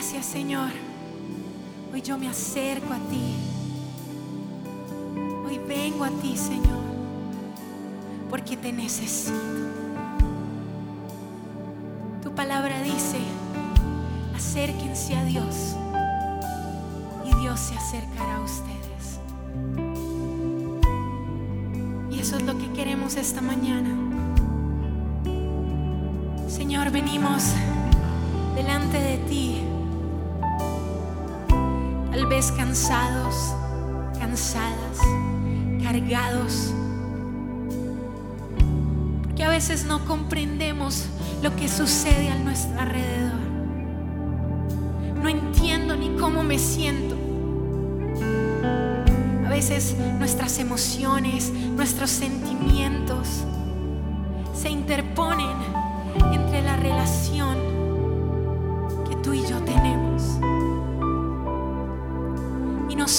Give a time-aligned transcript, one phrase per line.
[0.00, 0.70] Gracias Señor.
[1.92, 3.34] Hoy yo me acerco a ti.
[5.44, 6.78] Hoy vengo a ti Señor.
[8.30, 9.36] Porque te necesito.
[12.22, 13.18] Tu palabra dice,
[14.36, 15.74] acérquense a Dios
[17.24, 19.18] y Dios se acercará a ustedes.
[22.08, 23.90] Y eso es lo que queremos esta mañana.
[26.46, 27.42] Señor, venimos
[28.54, 29.60] delante de ti,
[32.28, 33.54] vez cansados,
[34.18, 34.98] cansadas,
[35.82, 36.74] cargados,
[39.22, 41.06] porque a veces no comprendemos
[41.42, 43.40] lo que sucede a nuestro alrededor.
[45.22, 47.16] No entiendo ni cómo me siento.
[49.46, 53.44] A veces nuestras emociones, nuestros sentimientos
[54.54, 55.56] se interponen
[56.32, 57.56] entre la relación
[59.08, 60.07] que tú y yo tenemos.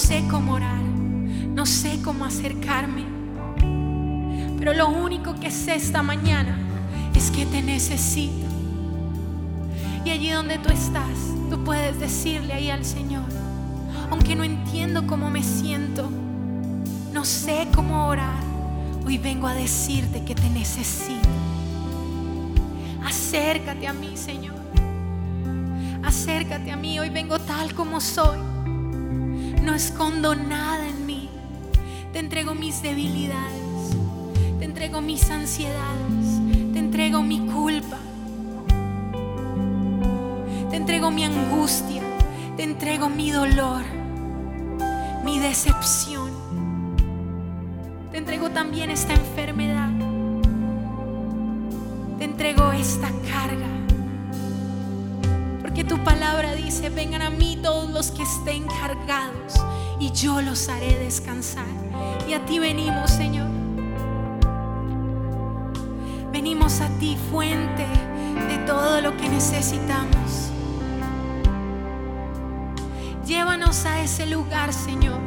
[0.10, 3.04] Sé cómo orar, no sé cómo acercarme.
[4.58, 6.58] Pero lo único que sé esta mañana
[7.14, 8.48] es que te necesito.
[10.04, 11.16] Y allí donde tú estás,
[11.52, 13.26] tú puedes decirle ahí al Señor,
[14.10, 16.10] aunque no entiendo cómo me siento,
[17.14, 18.42] no sé cómo orar,
[19.06, 21.30] hoy vengo a decirte que te necesito.
[23.06, 24.56] Acércate a mí, Señor.
[26.04, 28.49] Acércate a mí, hoy vengo tal como soy.
[29.70, 31.30] No escondo nada en mí.
[32.12, 33.96] Te entrego mis debilidades,
[34.58, 36.42] te entrego mis ansiedades,
[36.74, 38.00] te entrego mi culpa.
[40.72, 42.02] Te entrego mi angustia,
[42.58, 43.84] te entrego mi dolor,
[45.24, 46.32] mi decepción.
[48.12, 49.92] Te entrego también esta enfermedad.
[52.20, 53.79] entrego esta carga.
[55.80, 59.54] Porque tu palabra dice, vengan a mí todos los que estén cargados
[59.98, 61.64] y yo los haré descansar.
[62.28, 63.48] Y a ti venimos, Señor.
[66.34, 67.86] Venimos a ti, fuente
[68.50, 70.50] de todo lo que necesitamos.
[73.26, 75.22] Llévanos a ese lugar, Señor,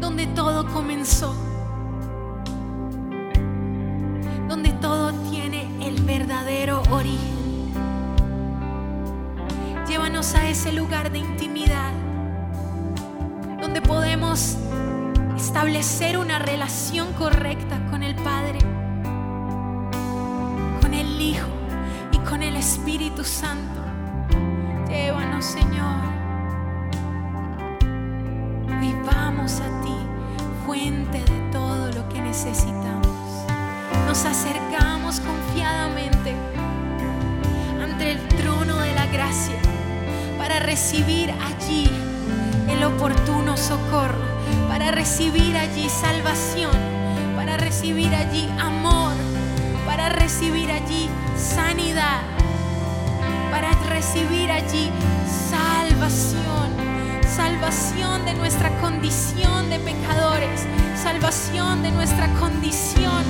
[0.00, 1.34] donde todo comenzó,
[4.48, 7.37] donde todo tiene el verdadero origen.
[10.72, 11.92] Lugar de intimidad,
[13.60, 14.56] donde podemos
[15.36, 18.58] establecer una relación correcta con el Padre,
[20.80, 21.48] con el Hijo
[22.12, 23.80] y con el Espíritu Santo.
[24.88, 26.02] Llévanos, Señor.
[28.80, 29.96] Hoy vamos a ti,
[30.66, 33.06] fuente de todo lo que necesitamos.
[34.06, 36.34] Nos acercamos confiadamente
[37.82, 39.67] ante el trono de la gracia
[40.48, 41.90] para recibir allí
[42.70, 44.24] el oportuno socorro,
[44.66, 46.72] para recibir allí salvación,
[47.36, 49.12] para recibir allí amor,
[49.84, 52.22] para recibir allí sanidad
[53.50, 54.90] para recibir allí
[55.50, 56.70] salvación,
[57.26, 60.66] salvación de nuestra condición de pecadores,
[60.96, 63.22] salvación de nuestra condición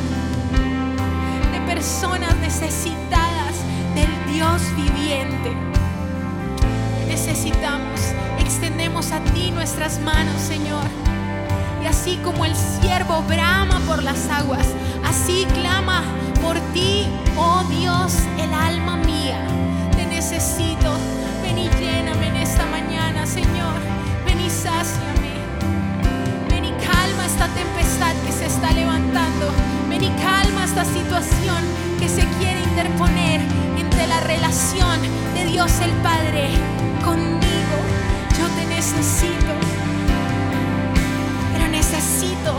[1.51, 3.57] de personas necesitadas
[3.97, 5.78] del Dios viviente.
[7.29, 8.01] Necesitamos,
[8.39, 10.83] extendemos a ti nuestras manos, Señor.
[11.83, 14.67] Y así como el siervo brama por las aguas,
[15.05, 16.03] así clama
[16.41, 17.05] por ti,
[17.37, 19.47] oh Dios, el alma mía.
[19.95, 20.91] Te necesito.
[21.43, 23.77] Ven y lléname en esta mañana, Señor.
[24.25, 25.35] Ven y sáciame.
[26.49, 29.53] Ven y calma esta tempestad que se está levantando.
[29.91, 31.63] Ven y calma esta situación
[32.01, 33.43] que se quiere interponer
[33.77, 34.99] entre la relación
[35.35, 36.78] de Dios el Padre
[37.09, 37.77] conmigo.
[38.39, 39.53] Yo te necesito.
[41.53, 42.55] Pero necesito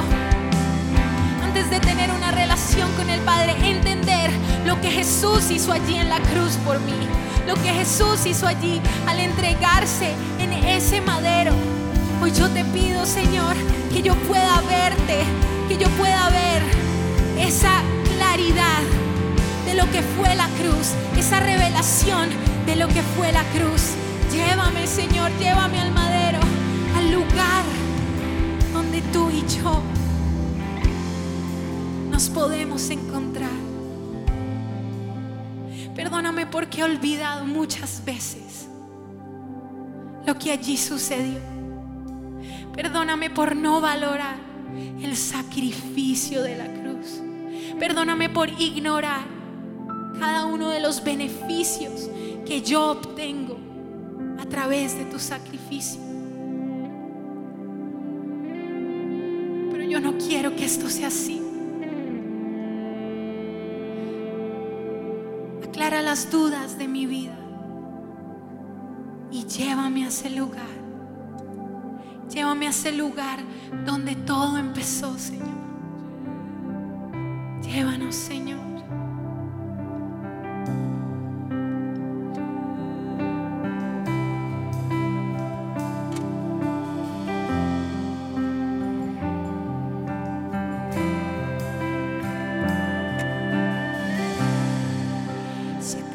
[1.44, 4.32] antes de tener una relación con el Padre, entender
[4.66, 7.00] lo que Jesús hizo allí en la cruz por mí,
[7.48, 11.54] lo que Jesús hizo allí al entregarse en ese madero.
[12.22, 13.56] Hoy yo te pido, Señor,
[13.92, 15.24] que yo pueda verte,
[15.68, 16.62] que yo pueda ver
[17.40, 17.82] esa
[18.16, 18.82] claridad
[19.66, 22.30] de lo que fue la cruz, esa revelación
[22.66, 23.96] de lo que fue la cruz.
[24.32, 26.40] Llévame, Señor, llévame al madero,
[26.96, 27.64] al lugar
[28.72, 29.82] donde tú y yo
[32.12, 33.50] nos podemos encontrar.
[35.96, 38.70] Perdóname porque he olvidado muchas veces
[40.26, 41.40] lo que allí sucedió.
[42.74, 44.38] Perdóname por no valorar
[45.02, 47.20] el sacrificio de la cruz.
[47.80, 49.22] Perdóname por ignorar
[50.20, 52.10] cada uno de los beneficios
[52.46, 53.69] que yo obtengo
[54.50, 56.02] través de tu sacrificio.
[59.72, 61.42] Pero yo no quiero que esto sea así.
[65.64, 67.38] Aclara las dudas de mi vida
[69.32, 70.80] y llévame a ese lugar.
[72.30, 73.40] Llévame a ese lugar
[73.86, 75.48] donde todo empezó, Señor.
[77.62, 78.69] Llévanos, Señor.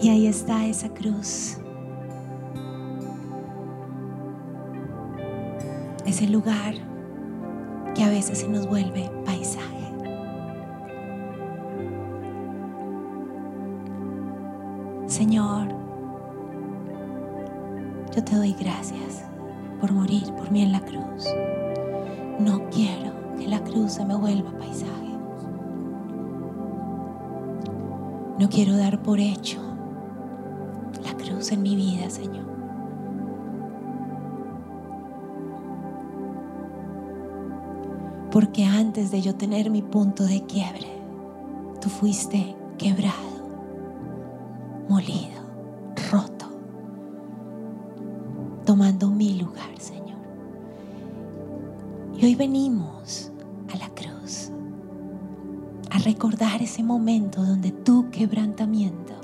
[0.00, 1.58] Y ahí está esa cruz.
[6.04, 6.74] Ese lugar
[7.94, 9.66] que a veces se nos vuelve paisaje.
[15.06, 15.68] Señor,
[18.14, 19.24] yo te doy gracias
[19.80, 21.26] por morir por mí en la cruz.
[22.38, 24.92] No quiero que la cruz se me vuelva paisaje.
[28.38, 29.65] No quiero dar por hecho
[31.52, 32.46] en mi vida, Señor.
[38.30, 40.88] Porque antes de yo tener mi punto de quiebre,
[41.80, 43.14] tú fuiste quebrado,
[44.88, 45.40] molido,
[46.10, 46.46] roto,
[48.64, 50.18] tomando mi lugar, Señor.
[52.18, 53.32] Y hoy venimos
[53.72, 54.50] a la cruz
[55.90, 59.14] a recordar ese momento donde tu quebrantamiento,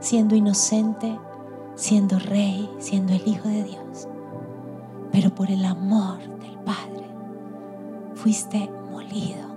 [0.00, 1.18] siendo inocente,
[1.88, 4.08] siendo rey, siendo el Hijo de Dios,
[5.10, 7.08] pero por el amor del Padre,
[8.14, 9.48] fuiste molido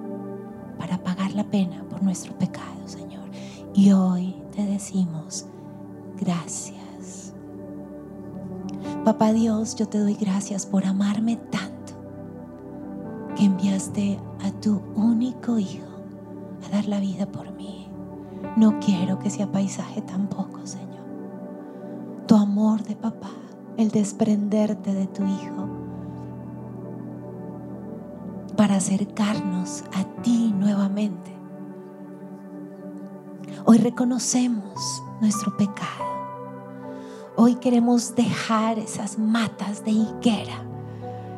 [0.80, 3.26] para pagar la pena por nuestro pecado, Señor.
[3.74, 5.46] Y hoy te decimos
[6.22, 7.34] gracias.
[9.04, 11.94] Papá Dios, yo te doy gracias por amarme tanto
[13.36, 15.86] que enviaste a tu único Hijo
[16.66, 17.90] a dar la vida por mí.
[18.56, 20.51] No quiero que sea paisaje tampoco.
[22.32, 23.30] Tu amor de papá,
[23.76, 25.68] el desprenderte de tu Hijo
[28.56, 31.30] para acercarnos a ti nuevamente.
[33.66, 36.06] Hoy reconocemos nuestro pecado.
[37.36, 40.64] Hoy queremos dejar esas matas de higuera,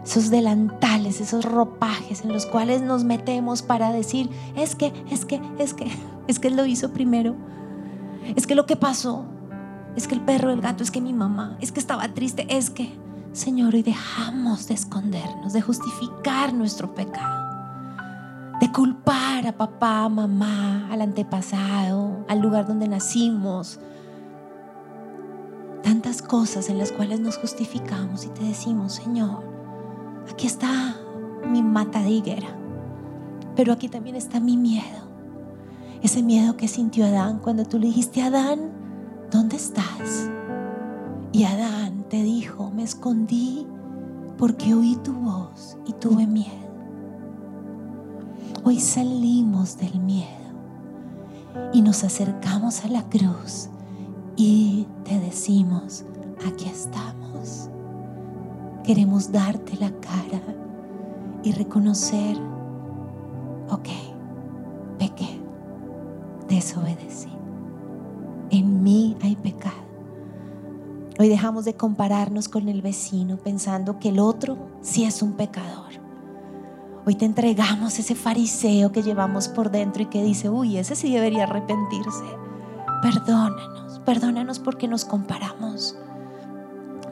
[0.05, 5.41] esos delantales, esos ropajes en los cuales nos metemos para decir, es que, es que,
[5.57, 5.91] es que,
[6.27, 7.33] es que lo hizo primero.
[8.35, 9.32] Es que lo que pasó,
[9.95, 12.69] es que el perro, el gato, es que mi mamá, es que estaba triste, es
[12.69, 12.97] que,
[13.31, 17.43] Señor, hoy dejamos de escondernos, de justificar nuestro pecado,
[18.59, 23.79] de culpar a papá, mamá, al antepasado, al lugar donde nacimos,
[25.83, 29.43] tantas cosas en las cuales nos justificamos y te decimos, Señor,
[30.31, 30.95] aquí está
[31.47, 32.47] mi mata de higuera,
[33.55, 35.03] pero aquí también está mi miedo.
[36.01, 38.72] Ese miedo que sintió Adán cuando tú le dijiste, Adán,
[39.33, 40.29] ¿dónde estás?
[41.31, 43.65] Y Adán te dijo, me escondí
[44.37, 46.51] porque oí tu voz y tuve miedo.
[48.63, 50.27] Hoy salimos del miedo
[51.73, 53.69] y nos acercamos a la cruz
[54.35, 56.05] y te decimos,
[56.47, 57.71] aquí estamos.
[58.83, 60.41] Queremos darte la cara
[61.41, 62.37] y reconocer,
[63.71, 63.89] ok,
[64.99, 65.41] pequé,
[66.47, 67.42] desobedecí.
[68.49, 69.83] En mí hay pecado.
[71.19, 75.93] Hoy dejamos de compararnos con el vecino pensando que el otro sí es un pecador.
[77.05, 81.13] Hoy te entregamos ese fariseo que llevamos por dentro y que dice, uy, ese sí
[81.13, 82.23] debería arrepentirse.
[83.01, 85.97] Perdónanos, perdónanos porque nos comparamos.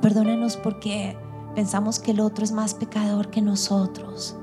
[0.01, 1.17] Perdónanos porque
[1.53, 4.38] pensamos que el otro es más pecador que nosotros.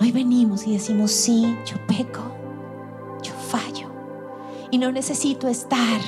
[0.00, 2.22] Hoy venimos y decimos, sí, yo peco,
[3.22, 3.85] yo fallo.
[4.76, 6.02] Y no necesito estar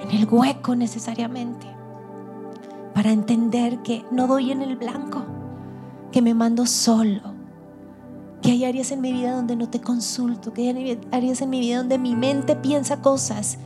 [0.00, 1.66] en el hueco necesariamente
[2.94, 5.22] para entender que no doy en el blanco,
[6.10, 7.20] que me mando solo,
[8.40, 11.60] que hay áreas en mi vida donde no te consulto, que hay áreas en mi
[11.60, 13.58] vida donde mi mente piensa cosas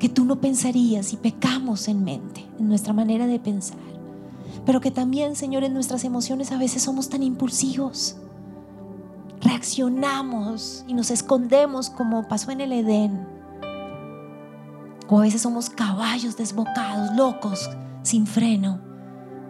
[0.00, 3.78] que tú no pensarías y pecamos en mente, en nuestra manera de pensar.
[4.66, 8.16] Pero que también, Señor, en nuestras emociones a veces somos tan impulsivos.
[10.86, 13.38] Y nos escondemos como pasó en el Edén
[15.08, 17.70] o a veces somos caballos desbocados, locos,
[18.02, 18.78] sin freno,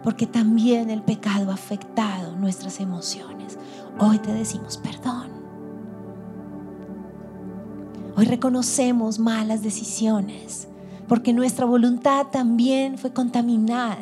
[0.03, 3.57] porque también el pecado ha afectado nuestras emociones.
[3.99, 5.29] Hoy te decimos perdón.
[8.15, 10.67] Hoy reconocemos malas decisiones,
[11.07, 13.97] porque nuestra voluntad también fue contaminada.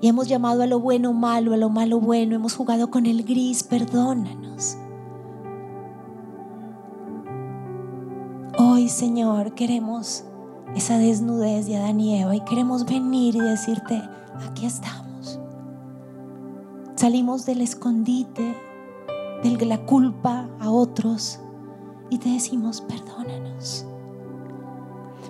[0.00, 3.22] Y hemos llamado a lo bueno malo, a lo malo bueno, hemos jugado con el
[3.22, 4.78] gris, perdónanos.
[8.58, 10.24] Hoy, Señor, queremos
[10.74, 14.02] esa desnudez de Adán y Eva y queremos venir y decirte,
[14.48, 15.38] aquí estamos.
[16.96, 18.54] Salimos del escondite,
[19.42, 21.40] de la culpa a otros
[22.10, 23.86] y te decimos, perdónanos.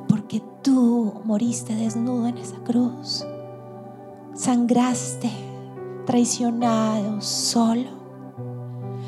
[0.09, 3.25] Porque tú moriste desnudo en esa cruz.
[4.41, 5.31] Sangraste,
[6.07, 7.91] traicionado, solo.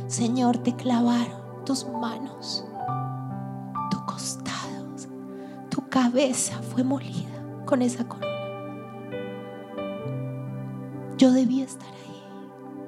[0.07, 2.67] Señor, te clavaron tus manos
[5.71, 8.27] tu cabeza fue molida con esa corona.
[11.17, 12.23] Yo debía estar ahí.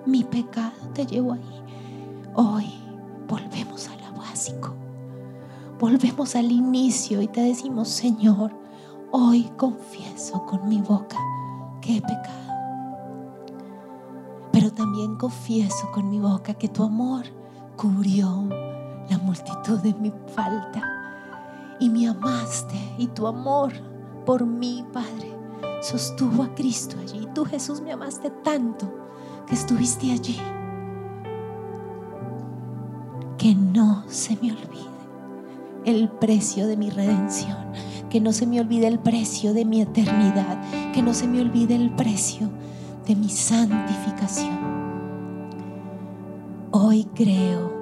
[0.04, 1.62] Mi pecado te llevó ahí.
[2.34, 2.66] Hoy
[3.26, 4.74] volvemos a lo básico.
[5.80, 8.52] Volvemos al inicio y te decimos, Señor,
[9.12, 11.16] hoy confieso con mi boca
[11.84, 12.54] que he pecado.
[14.52, 17.24] Pero también confieso con mi boca que tu amor
[17.76, 18.48] cubrió
[19.10, 20.82] la multitud de mi falta
[21.78, 23.72] y me amaste y tu amor
[24.24, 25.36] por mí, Padre,
[25.82, 27.28] sostuvo a Cristo allí.
[27.34, 28.90] Tú, Jesús, me amaste tanto
[29.46, 30.40] que estuviste allí.
[33.36, 34.93] Que no se me olvide
[35.84, 37.56] el precio de mi redención,
[38.10, 41.74] que no se me olvide el precio de mi eternidad, que no se me olvide
[41.74, 42.50] el precio
[43.06, 44.58] de mi santificación.
[46.70, 47.72] Hoy creo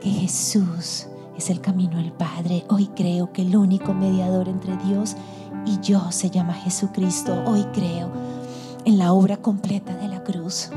[0.00, 2.64] que Jesús es el camino al Padre.
[2.68, 5.16] Hoy creo que el único mediador entre Dios
[5.64, 7.42] y yo se llama Jesucristo.
[7.46, 8.10] Hoy creo
[8.84, 10.70] en la obra completa de la cruz.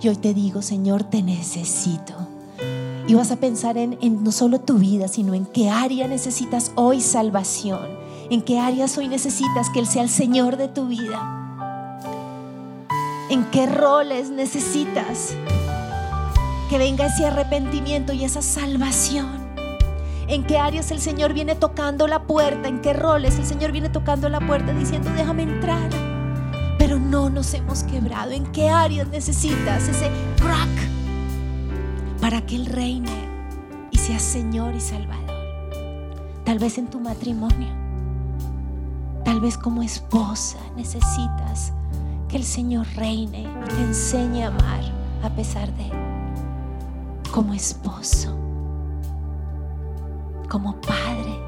[0.00, 2.27] Y hoy te digo, Señor, te necesito.
[3.08, 7.00] Y vas a pensar en, no solo tu vida, sino en qué área necesitas hoy
[7.00, 7.88] salvación.
[8.30, 11.34] En qué áreas hoy necesitas que Él sea el Señor de tu vida.
[13.30, 15.34] En qué roles necesitas
[16.68, 19.48] que venga ese arrepentimiento y esa salvación
[20.28, 23.88] en qué áreas el Señor viene tocando la puerta, en qué roles el Señor viene
[23.88, 25.88] tocando la puerta diciendo, déjame entrar.
[26.78, 28.32] Pero no nos hemos quebrado.
[28.32, 30.97] ¿En qué áreas necesitas ese crack
[32.20, 33.10] para que Él reine
[33.90, 35.26] y sea Señor y Salvador?
[36.44, 37.68] Tal vez en tu matrimonio,
[39.24, 41.72] tal vez como esposa necesitas
[42.28, 44.80] que el Señor reine y te enseñe a amar
[45.22, 45.92] a pesar de Él.
[47.32, 48.38] Como esposo
[50.48, 51.38] como Padre.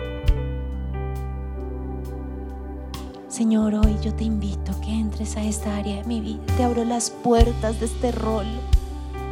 [3.28, 6.40] Señor, hoy yo te invito a que entres a esta área de mi vida.
[6.56, 8.46] Te abro las puertas de este rol.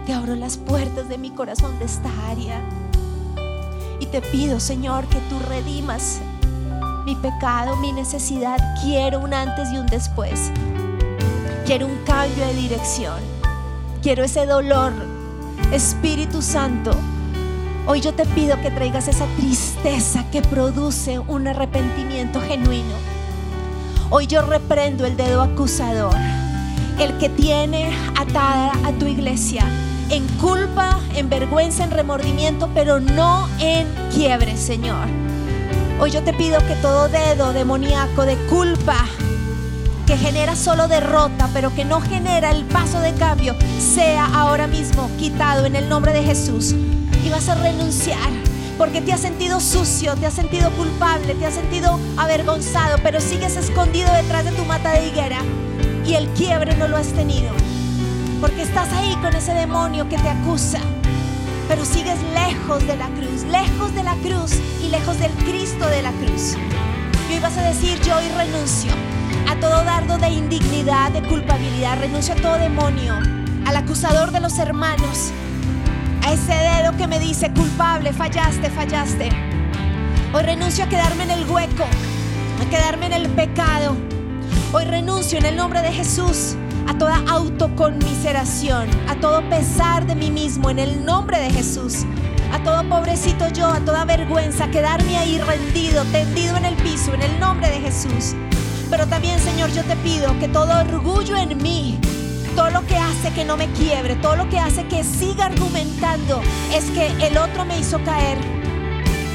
[0.08, 2.62] Te abro las puertas de mi corazón de esta área.
[4.00, 6.20] Y te pido, Señor, que tú redimas
[7.04, 8.56] mi pecado, mi necesidad.
[8.80, 10.50] Quiero un antes y un después.
[11.66, 13.20] Quiero un cambio de dirección.
[14.02, 14.94] Quiero ese dolor.
[15.72, 16.92] Espíritu Santo,
[17.86, 22.94] hoy yo te pido que traigas esa tristeza que produce un arrepentimiento genuino.
[24.08, 26.16] Hoy yo reprendo el dedo acusador,
[26.98, 29.70] el que tiene atada a tu iglesia
[30.10, 35.06] en culpa, en vergüenza, en remordimiento, pero no en quiebre, Señor.
[36.00, 39.04] Hoy yo te pido que todo dedo demoníaco de culpa,
[40.06, 45.10] que genera solo derrota, pero que no genera el paso de cambio, sea ahora mismo
[45.18, 46.74] quitado en el nombre de Jesús.
[47.24, 48.30] Y vas a renunciar
[48.78, 53.56] porque te has sentido sucio, te has sentido culpable, te has sentido avergonzado, pero sigues
[53.56, 55.40] escondido detrás de tu mata de higuera
[56.06, 57.50] y el quiebre no lo has tenido.
[58.40, 60.78] Porque estás ahí con ese demonio que te acusa,
[61.66, 66.02] pero sigues lejos de la cruz, lejos de la cruz y lejos del Cristo de
[66.02, 66.54] la cruz.
[67.28, 68.92] Y hoy vas a decir, yo hoy renuncio
[69.48, 73.14] a todo dardo de indignidad, de culpabilidad, renuncio a todo demonio,
[73.66, 75.32] al acusador de los hermanos,
[76.24, 79.30] a ese dedo que me dice culpable, fallaste, fallaste.
[80.32, 81.84] Hoy renuncio a quedarme en el hueco,
[82.62, 83.96] a quedarme en el pecado.
[84.72, 86.56] Hoy renuncio en el nombre de Jesús
[86.88, 92.06] a toda autoconmiseración, a todo pesar de mí mismo en el nombre de Jesús.
[92.50, 97.22] A todo pobrecito yo, a toda vergüenza, quedarme ahí rendido, tendido en el piso, en
[97.22, 98.34] el nombre de Jesús.
[98.88, 101.98] Pero también, Señor, yo te pido que todo orgullo en mí,
[102.56, 106.40] todo lo que hace que no me quiebre, todo lo que hace que siga argumentando,
[106.74, 108.38] es que el otro me hizo caer.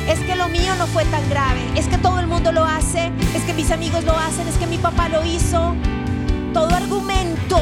[0.09, 1.61] Es que lo mío no fue tan grave.
[1.75, 3.11] Es que todo el mundo lo hace.
[3.33, 4.45] Es que mis amigos lo hacen.
[4.49, 5.75] Es que mi papá lo hizo.
[6.53, 7.59] Todo argumento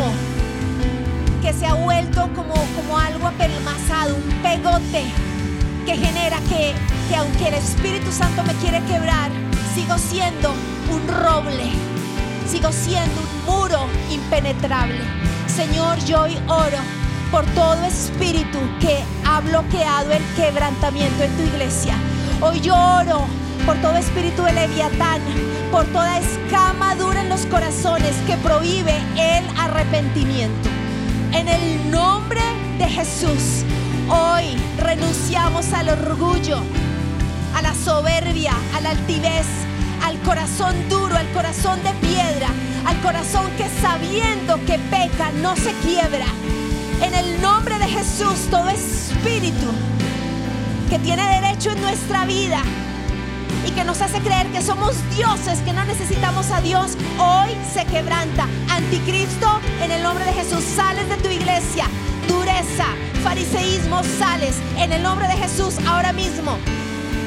[1.41, 5.03] que se ha vuelto como, como algo apelmazado, un pegote
[5.85, 6.73] que genera que,
[7.07, 9.31] que aunque el Espíritu Santo me quiere quebrar,
[9.73, 10.53] sigo siendo
[10.91, 11.71] un roble,
[12.47, 14.99] sigo siendo un muro impenetrable.
[15.47, 16.77] Señor, yo hoy oro
[17.31, 21.95] por todo espíritu que ha bloqueado el quebrantamiento en tu iglesia.
[22.41, 23.25] Hoy yo oro
[23.65, 25.21] por todo espíritu de leviatán,
[25.71, 30.69] por toda escama dura en los corazones que prohíbe el arrepentimiento.
[31.33, 32.41] En el nombre
[32.77, 33.63] de Jesús,
[34.09, 36.61] hoy renunciamos al orgullo,
[37.55, 39.45] a la soberbia, a la altivez,
[40.03, 42.47] al corazón duro, al corazón de piedra,
[42.85, 46.25] al corazón que sabiendo que peca no se quiebra.
[47.01, 49.67] En el nombre de Jesús, todo espíritu
[50.89, 52.61] que tiene derecho en nuestra vida
[53.65, 57.85] y que nos hace creer que somos dioses, que no necesitamos a Dios, hoy se
[57.85, 58.47] quebranta.
[58.69, 61.85] Anticristo, en el nombre de Jesús, sales de tu iglesia.
[62.27, 62.85] Dureza,
[63.23, 66.57] fariseísmo, sales en el nombre de Jesús ahora mismo.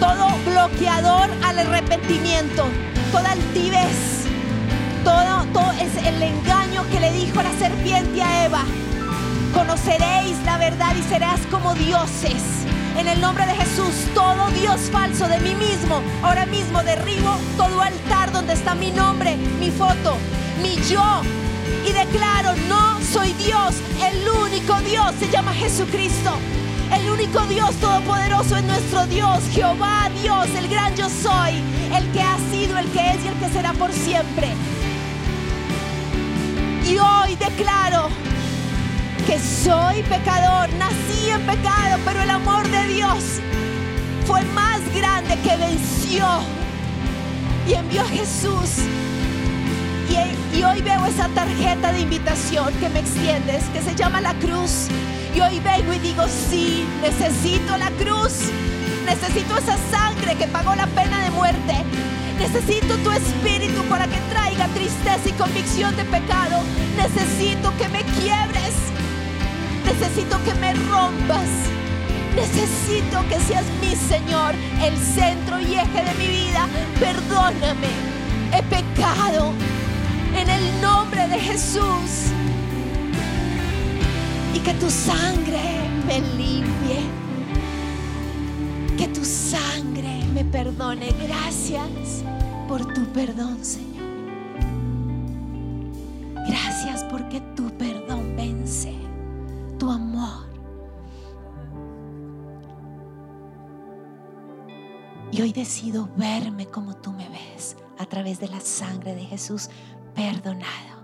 [0.01, 2.65] Todo bloqueador al arrepentimiento,
[3.13, 4.25] toda altivez,
[5.05, 8.65] todo, todo es el engaño que le dijo la serpiente a Eva.
[9.53, 12.64] Conoceréis la verdad y serás como dioses.
[12.97, 17.81] En el nombre de Jesús, todo Dios falso de mí mismo, ahora mismo derribo todo
[17.81, 20.17] altar donde está mi nombre, mi foto,
[20.63, 21.23] mi yo.
[21.87, 26.39] Y declaro, no soy Dios, el único Dios se llama Jesucristo.
[26.93, 31.55] El único Dios todopoderoso es nuestro Dios, Jehová Dios, el gran yo soy,
[31.95, 34.53] el que ha sido, el que es y el que será por siempre.
[36.87, 38.09] Y hoy declaro
[39.27, 43.41] que soy pecador, nací pecado, pero el amor de Dios
[44.27, 46.27] fue más grande que venció
[47.69, 48.85] y envió a Jesús.
[50.55, 54.87] Y, hoy veo esa tarjeta de invitación que me extiendes, que se llama la cruz.
[55.35, 58.51] Y hoy vengo y digo, sí, necesito la cruz.
[59.05, 61.75] Necesito esa sangre que pagó la pena de muerte.
[62.39, 66.61] Necesito tu espíritu para que traiga tristeza y convicción de pecado.
[66.97, 68.94] Necesito que me quiebres.
[69.85, 71.49] Necesito que me rompas.
[72.35, 76.67] Necesito que seas mi Señor, el centro y eje de mi vida.
[76.99, 77.89] Perdóname.
[78.53, 79.53] He pecado.
[80.37, 82.33] En el nombre de Jesús.
[84.53, 85.63] Y que tu sangre
[86.07, 87.03] me limpie.
[88.97, 91.13] Que tu sangre me perdone.
[91.27, 92.25] Gracias
[92.69, 94.05] por tu perdón, Señor.
[96.49, 97.94] Gracias porque tu perdón.
[99.91, 100.55] Amor.
[105.31, 109.69] Y hoy decido verme como tú me ves a través de la sangre de Jesús,
[110.15, 111.03] perdonado,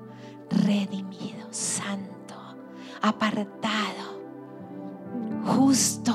[0.49, 2.35] redimido, santo,
[3.03, 4.21] apartado,
[5.45, 6.15] justo.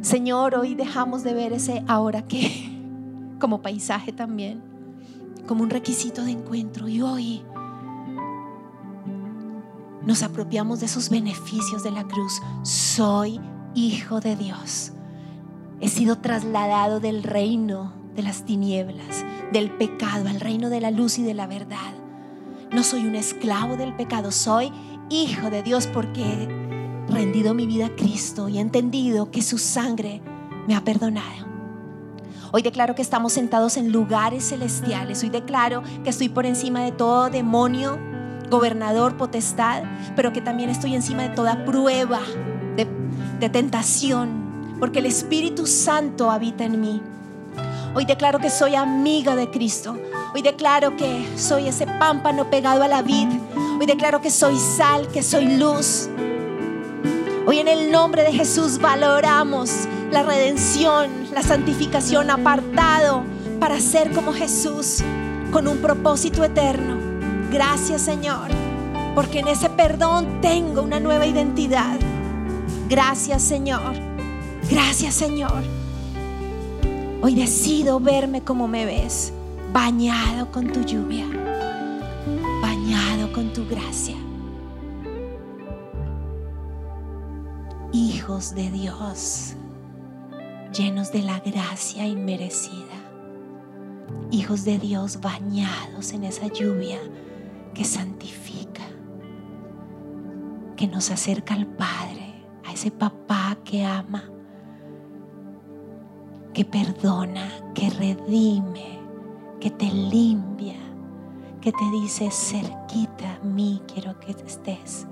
[0.00, 2.78] Señor, hoy dejamos de ver ese ahora que
[3.38, 4.62] como paisaje también,
[5.46, 6.88] como un requisito de encuentro.
[6.88, 7.42] Y hoy
[10.04, 12.40] nos apropiamos de esos beneficios de la cruz.
[12.62, 13.40] Soy
[13.74, 14.92] hijo de Dios.
[15.80, 21.18] He sido trasladado del reino de las tinieblas, del pecado, al reino de la luz
[21.18, 21.94] y de la verdad.
[22.72, 24.72] No soy un esclavo del pecado, soy
[25.08, 29.58] hijo de Dios porque he rendido mi vida a Cristo y he entendido que su
[29.58, 30.22] sangre
[30.66, 31.48] me ha perdonado.
[32.52, 35.22] Hoy declaro que estamos sentados en lugares celestiales.
[35.22, 37.98] Hoy declaro que estoy por encima de todo demonio,
[38.50, 39.84] gobernador, potestad,
[40.16, 42.20] pero que también estoy encima de toda prueba
[42.76, 47.00] de, tentación, porque el Espíritu Santo habita en mí.
[47.94, 49.96] Hoy declaro que soy amiga de Cristo.
[50.34, 53.28] Hoy declaro que soy ese pámpano pegado a la vid.
[53.80, 56.08] Hoy declaro que soy sal, que soy luz.
[57.46, 59.70] Hoy en el nombre de Jesús valoramos
[60.12, 63.24] la redención, la santificación apartado
[63.58, 65.02] para ser como Jesús
[65.50, 67.09] con un propósito eterno.
[67.52, 68.48] Gracias Señor,
[69.16, 71.98] porque en ese perdón tengo una nueva identidad.
[72.88, 73.92] Gracias Señor,
[74.70, 75.64] gracias Señor.
[77.20, 79.32] Hoy decido verme como me ves,
[79.72, 81.26] bañado con tu lluvia,
[82.62, 84.16] bañado con tu gracia.
[87.92, 89.54] Hijos de Dios,
[90.72, 92.94] llenos de la gracia inmerecida.
[94.30, 97.00] Hijos de Dios bañados en esa lluvia
[97.74, 98.84] que santifica,
[100.76, 104.24] que nos acerca al Padre, a ese papá que ama
[106.52, 109.00] que perdona, que redime,
[109.60, 110.78] que te limpia,
[111.60, 115.06] que te dice cerquita a mí quiero que estés.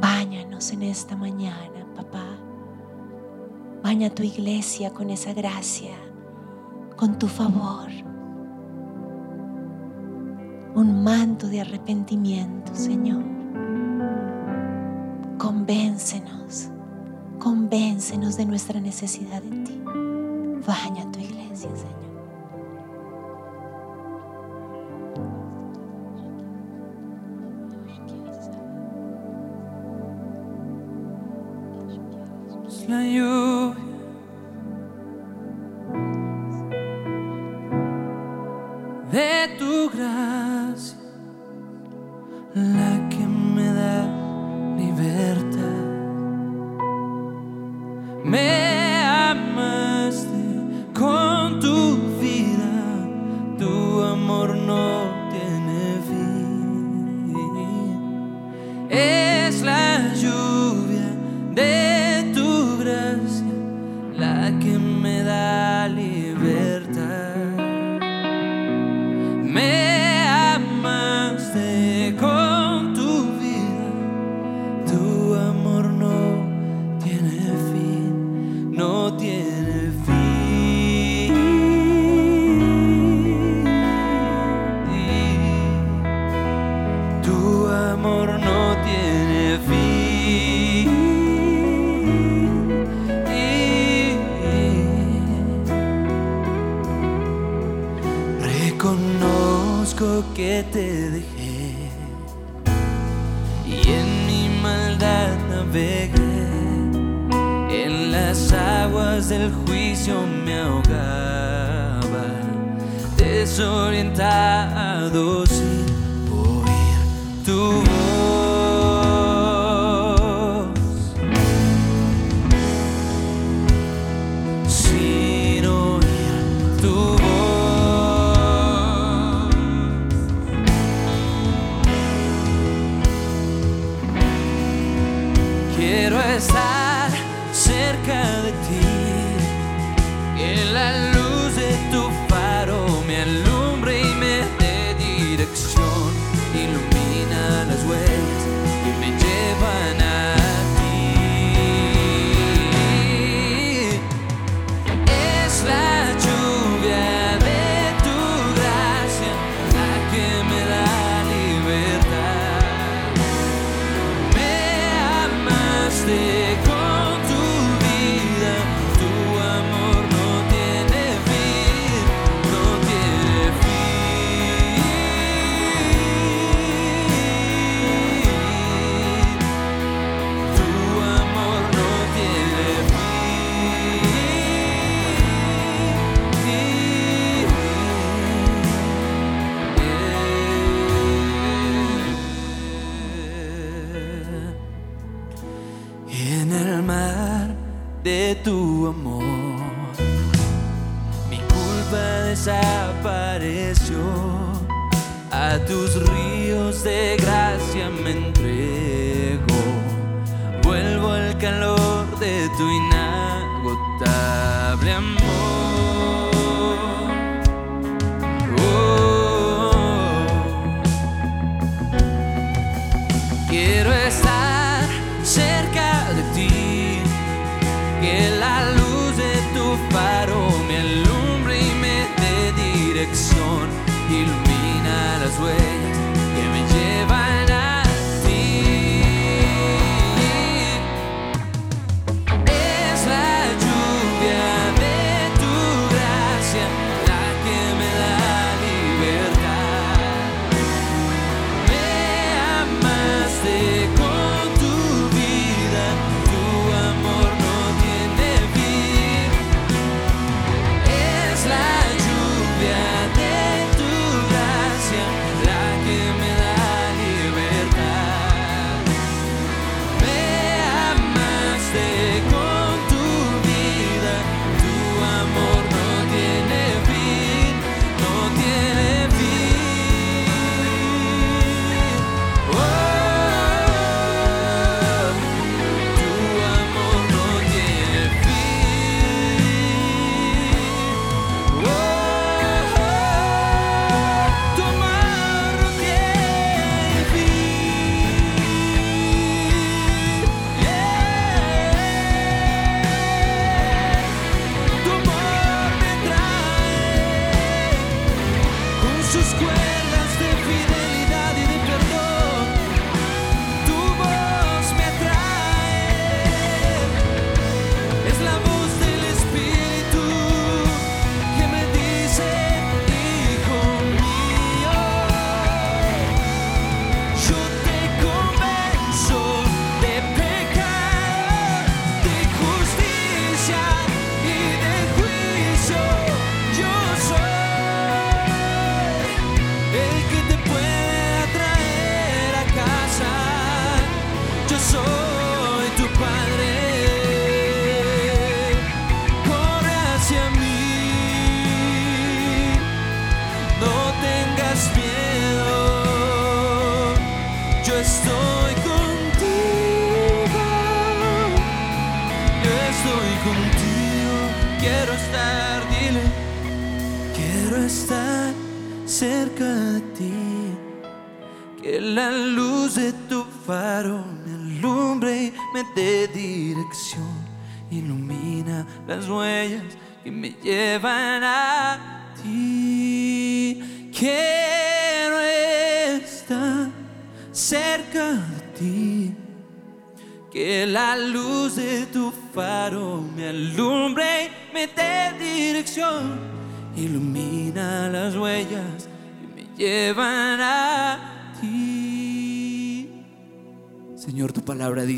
[0.00, 2.26] Báñanos en esta mañana, papá.
[3.82, 5.96] Baña tu iglesia con esa gracia,
[6.96, 7.88] con tu favor.
[10.74, 13.24] Un manto de arrepentimiento, Señor.
[15.38, 16.70] Convéncenos
[17.40, 19.82] Convéncenos de nuestra necesidad en ti.
[20.66, 22.10] Baña tu iglesia, Señor.
[39.10, 40.49] De tu gracia
[64.80, 65.19] la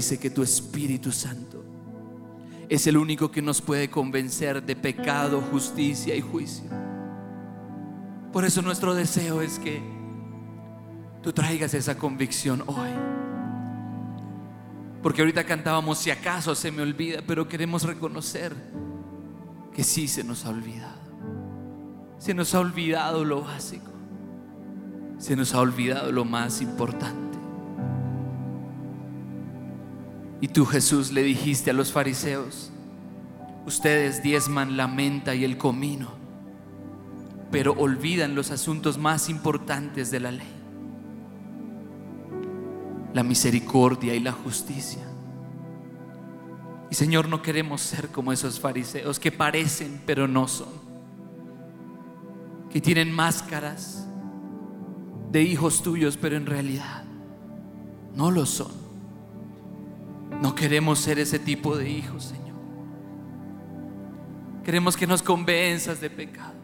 [0.03, 1.64] dice que tu Espíritu Santo
[2.68, 6.68] es el único que nos puede convencer de pecado, justicia y juicio.
[8.32, 9.80] Por eso nuestro deseo es que
[11.22, 12.90] tú traigas esa convicción hoy.
[15.05, 18.57] Porque ahorita cantábamos si acaso se me olvida, pero queremos reconocer
[19.72, 21.00] que sí se nos ha olvidado.
[22.18, 23.92] Se nos ha olvidado lo básico.
[25.18, 27.31] Se nos ha olvidado lo más importante.
[30.43, 32.70] Y tú Jesús le dijiste a los fariseos,
[33.64, 36.11] ustedes diezman la menta y el comino,
[37.51, 40.62] pero olvidan los asuntos más importantes de la ley
[43.14, 45.03] la misericordia y la justicia.
[46.90, 50.72] Y Señor, no queremos ser como esos fariseos que parecen pero no son,
[52.70, 54.07] que tienen máscaras
[55.30, 57.05] de hijos tuyos pero en realidad
[58.14, 58.81] no lo son.
[60.43, 62.57] No queremos ser ese tipo de hijos, Señor.
[64.64, 66.57] Queremos que nos convenzas de pecado.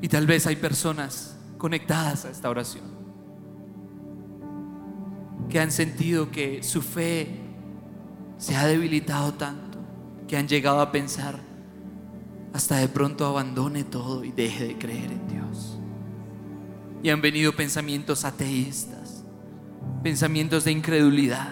[0.00, 2.84] Y tal vez hay personas conectadas a esta oración,
[5.48, 7.40] que han sentido que su fe
[8.38, 9.80] se ha debilitado tanto,
[10.28, 11.40] que han llegado a pensar,
[12.52, 15.76] hasta de pronto abandone todo y deje de creer en Dios.
[17.02, 18.93] Y han venido pensamientos ateístas,
[20.04, 21.48] pensamientos de incredulidad,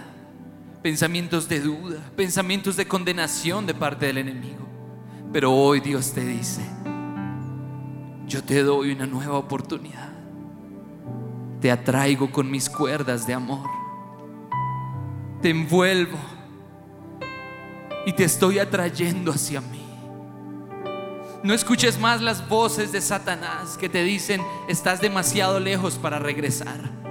[0.82, 4.68] pensamientos de duda, pensamientos de condenación de parte del enemigo,
[5.32, 6.60] Pero hoy Dios te dice,
[8.28, 10.10] yo te doy una nueva oportunidad.
[11.62, 13.70] Te atraigo con mis cuerdas de amor.
[15.40, 16.18] Te envuelvo
[18.04, 19.82] y te estoy atrayendo hacia mí.
[21.42, 27.01] No escuches más las voces de Satanás que te dicen, estás demasiado lejos para regresar.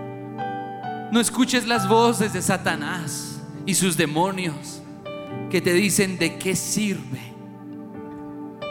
[1.12, 4.82] No escuches las voces de Satanás y sus demonios
[5.50, 7.20] que te dicen, ¿de qué sirve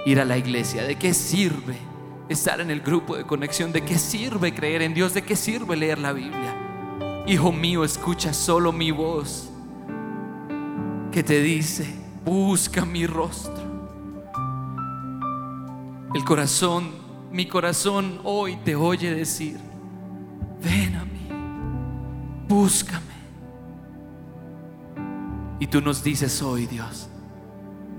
[0.06, 0.84] ir a la iglesia?
[0.84, 1.76] ¿De qué sirve
[2.30, 3.72] estar en el grupo de conexión?
[3.72, 5.12] ¿De qué sirve creer en Dios?
[5.12, 7.24] ¿De qué sirve leer la Biblia?
[7.26, 9.50] Hijo mío, escucha solo mi voz
[11.12, 11.86] que te dice,
[12.24, 13.68] busca mi rostro.
[16.14, 16.90] El corazón,
[17.30, 19.58] mi corazón hoy te oye decir,
[20.62, 21.09] ven a mí,
[22.50, 23.20] búscame.
[25.60, 27.08] Y tú nos dices hoy, Dios,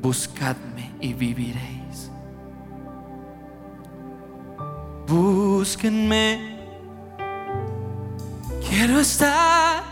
[0.01, 2.11] buscadme y viviréis.
[5.07, 6.59] Búsquenme,
[8.67, 9.83] quiero estar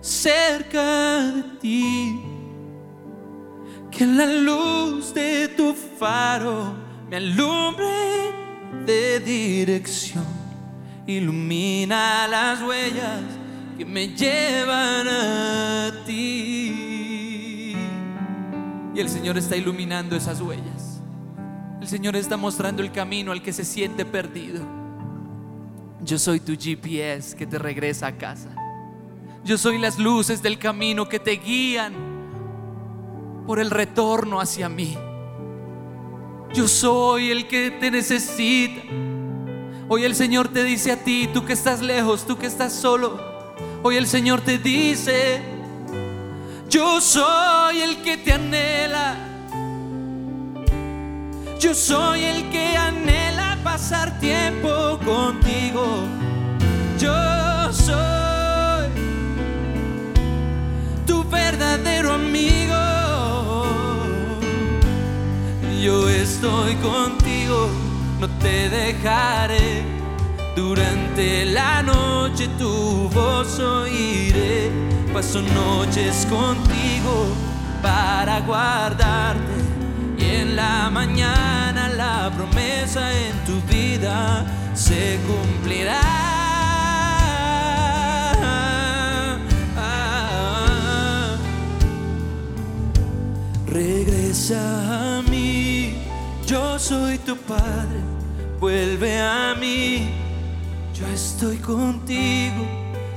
[0.00, 2.20] cerca de ti.
[3.90, 6.74] Que la luz de tu faro
[7.08, 7.86] me alumbre
[8.84, 10.26] de dirección,
[11.06, 13.43] ilumina las huellas
[13.76, 17.74] que me llevan a ti.
[18.94, 21.00] Y el Señor está iluminando esas huellas.
[21.80, 24.64] El Señor está mostrando el camino al que se siente perdido.
[26.02, 28.50] Yo soy tu GPS que te regresa a casa.
[29.44, 31.92] Yo soy las luces del camino que te guían
[33.46, 34.96] por el retorno hacia mí.
[36.54, 38.82] Yo soy el que te necesita.
[39.88, 43.33] Hoy el Señor te dice a ti, tú que estás lejos, tú que estás solo.
[43.86, 45.42] Hoy el Señor te dice,
[46.70, 49.14] yo soy el que te anhela.
[51.60, 55.84] Yo soy el que anhela pasar tiempo contigo.
[56.98, 57.12] Yo
[57.74, 58.88] soy
[61.06, 62.74] tu verdadero amigo.
[65.82, 67.68] Yo estoy contigo,
[68.18, 69.82] no te dejaré.
[70.54, 74.70] Durante la noche tu voz oiré.
[75.12, 77.26] Paso noches contigo
[77.82, 79.54] para guardarte.
[80.18, 84.44] Y en la mañana la promesa en tu vida
[84.74, 86.34] se cumplirá.
[93.66, 95.96] Regresa a mí,
[96.46, 97.98] yo soy tu padre,
[98.60, 100.10] vuelve a mí,
[100.94, 102.64] yo estoy contigo,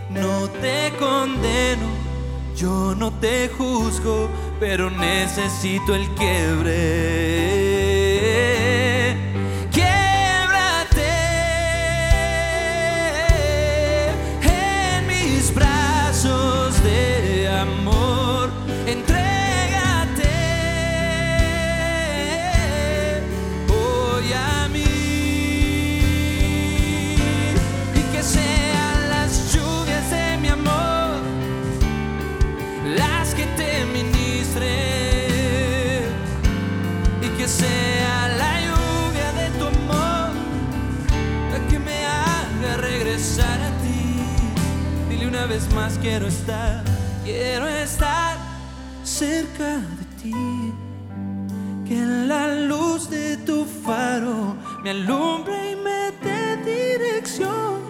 [0.09, 1.88] no te condeno,
[2.55, 4.28] yo no te juzgo,
[4.59, 7.46] pero necesito el quiebre.
[45.57, 46.83] Vez más, quiero estar,
[47.23, 48.37] quiero estar
[49.03, 50.73] cerca de ti.
[51.87, 57.81] Que la luz de tu faro me alumbre y me dé dirección.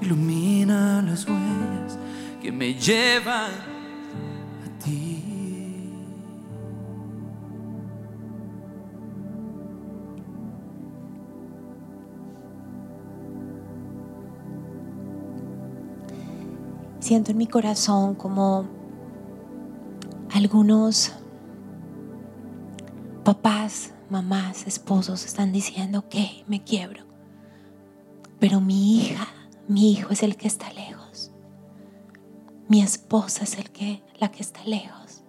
[0.00, 1.98] Ilumina las huellas
[2.40, 3.71] que me llevan
[17.02, 18.64] Siento en mi corazón como
[20.32, 21.12] algunos
[23.24, 26.14] papás, mamás, esposos están diciendo, ok,
[26.46, 27.02] me quiebro.
[28.38, 29.26] Pero mi hija,
[29.66, 31.32] mi hijo es el que está lejos.
[32.68, 35.24] Mi esposa es el que, la que está lejos.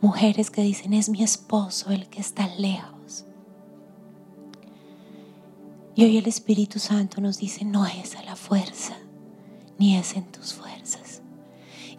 [0.00, 3.24] Mujeres que dicen, es mi esposo el que está lejos.
[5.96, 9.01] Y hoy el Espíritu Santo nos dice, no es a la fuerza,
[9.78, 11.22] ni es en tus fuerzas.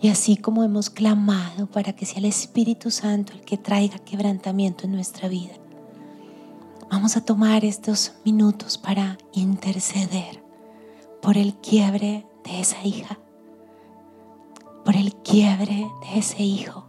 [0.02, 4.86] Y así como hemos clamado para que sea el Espíritu Santo el que traiga quebrantamiento
[4.86, 5.54] en nuestra vida,
[6.92, 10.44] vamos a tomar estos minutos para interceder
[11.22, 13.18] por el quiebre de esa hija,
[14.84, 16.86] por el quiebre de ese hijo,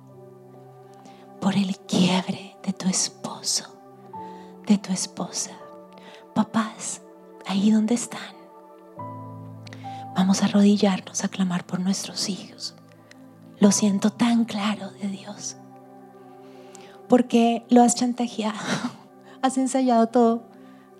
[1.40, 3.64] por el quiebre de tu esposo,
[4.66, 5.52] de tu esposa.
[6.34, 7.00] Papás,
[7.46, 8.34] ahí donde están,
[10.14, 12.74] vamos a arrodillarnos a clamar por nuestros hijos.
[13.58, 15.56] Lo siento tan claro de Dios.
[17.08, 18.58] Porque lo has chantajeado,
[19.42, 20.44] has ensayado todo,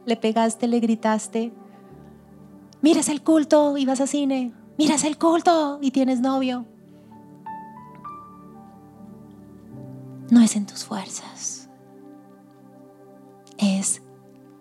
[0.05, 1.53] le pegaste, le gritaste.
[2.83, 4.53] Miras el culto y vas a cine.
[4.77, 6.67] Miras el culto y tienes novio.
[10.31, 11.69] No es en tus fuerzas,
[13.59, 14.03] es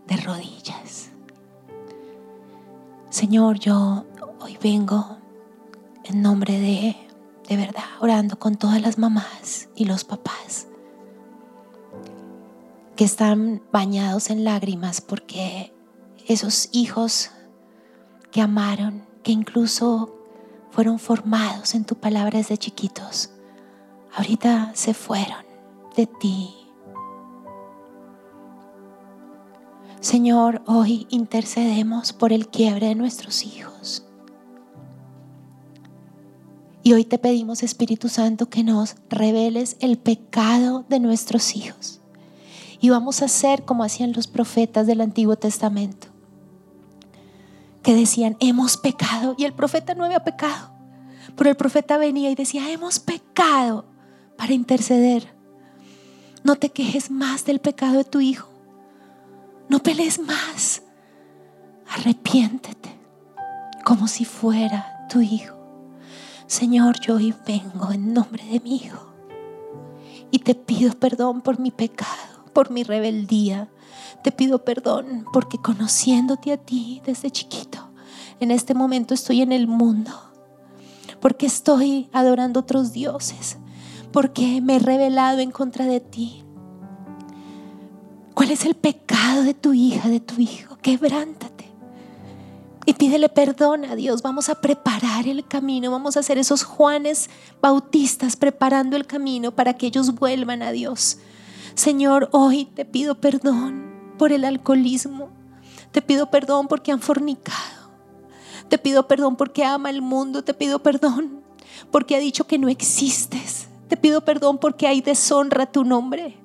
[0.08, 1.13] de rodillas.
[3.14, 4.06] Señor, yo
[4.40, 5.20] hoy vengo
[6.04, 6.98] en nombre de,
[7.48, 10.66] de verdad, orando con todas las mamás y los papás
[12.96, 15.76] que están bañados en lágrimas porque
[16.28, 17.30] esos hijos
[18.32, 20.18] que amaron, que incluso
[20.72, 23.30] fueron formados en tu palabra desde chiquitos,
[24.16, 25.46] ahorita se fueron
[25.96, 26.63] de ti.
[30.04, 34.04] Señor, hoy intercedemos por el quiebre de nuestros hijos.
[36.84, 42.02] Y hoy te pedimos, Espíritu Santo, que nos reveles el pecado de nuestros hijos.
[42.82, 46.08] Y vamos a hacer como hacían los profetas del Antiguo Testamento,
[47.82, 49.36] que decían, hemos pecado.
[49.38, 50.70] Y el profeta no había pecado,
[51.38, 53.86] pero el profeta venía y decía, hemos pecado
[54.38, 55.34] para interceder.
[56.44, 58.53] No te quejes más del pecado de tu hijo.
[59.70, 60.84] No pelees más.
[61.88, 63.00] Arrepiéntete
[63.84, 65.56] como si fuera tu hijo.
[66.48, 69.14] Señor, yo hoy vengo en nombre de mi hijo
[70.32, 73.70] y te pido perdón por mi pecado, por mi rebeldía.
[74.24, 77.90] Te pido perdón porque conociéndote a ti desde chiquito,
[78.40, 80.12] en este momento estoy en el mundo,
[81.20, 83.58] porque estoy adorando otros dioses,
[84.12, 86.43] porque me he rebelado en contra de ti.
[88.34, 90.78] ¿Cuál es el pecado de tu hija, de tu hijo?
[90.82, 91.70] Quebrántate.
[92.86, 94.22] Y pídele perdón a Dios.
[94.24, 95.92] Vamos a preparar el camino.
[95.92, 97.30] Vamos a hacer esos Juanes
[97.62, 101.20] Bautistas preparando el camino para que ellos vuelvan a Dios.
[101.76, 105.30] Señor, hoy te pido perdón por el alcoholismo.
[105.92, 107.92] Te pido perdón porque han fornicado.
[108.68, 110.44] Te pido perdón porque ama el mundo.
[110.44, 111.44] Te pido perdón
[111.92, 113.68] porque ha dicho que no existes.
[113.88, 116.36] Te pido perdón porque hay deshonra a tu nombre.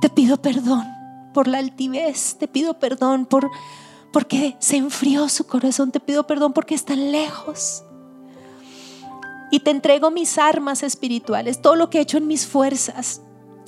[0.00, 0.97] Te pido perdón
[1.38, 2.34] por la altivez.
[2.36, 3.48] Te pido perdón por
[4.12, 5.92] porque se enfrió su corazón.
[5.92, 7.84] Te pido perdón porque están lejos.
[9.52, 13.22] Y te entrego mis armas espirituales, todo lo que he hecho en mis fuerzas.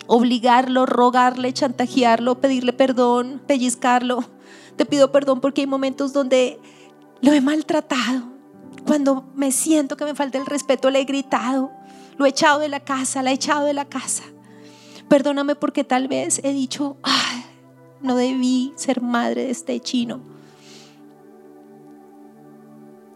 [0.08, 4.24] Obligarlo, rogarle, chantajearlo, pedirle perdón, pellizcarlo.
[4.74, 6.58] Te pido perdón porque hay momentos donde
[7.20, 8.32] lo he maltratado.
[8.84, 11.70] Cuando me siento que me falta el respeto, le he gritado.
[12.16, 14.24] Lo he echado de la casa, la he echado de la casa.
[15.08, 17.44] Perdóname porque tal vez he dicho, "Ay,
[18.02, 20.20] no debí ser madre de este chino.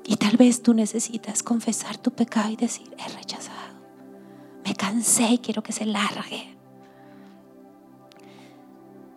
[0.04, 3.74] Y tal vez tú necesitas confesar tu pecado y decir, he rechazado.
[4.64, 6.56] Me cansé y quiero que se largue.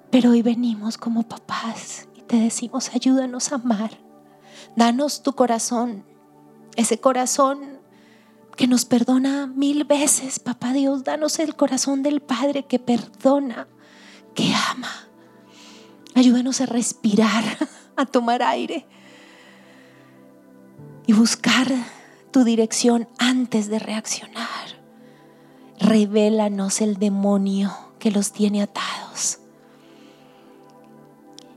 [0.09, 3.97] Pero hoy venimos como papás y te decimos, ayúdanos a amar.
[4.75, 6.05] Danos tu corazón,
[6.75, 7.79] ese corazón
[8.55, 11.03] que nos perdona mil veces, papá Dios.
[11.03, 13.67] Danos el corazón del Padre que perdona,
[14.33, 15.06] que ama.
[16.17, 17.43] Ayúdanos a respirar,
[17.95, 18.87] a tomar aire
[21.05, 21.67] y buscar
[22.31, 24.81] tu dirección antes de reaccionar.
[25.79, 29.37] Revélanos el demonio que los tiene atados.